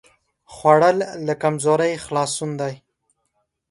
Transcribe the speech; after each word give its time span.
خوړل 0.53 0.97
له 1.27 1.33
کمزورۍ 1.43 1.93
خلاصون 2.05 2.51
دی 2.61 2.73